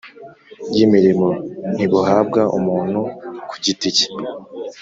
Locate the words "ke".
3.95-4.05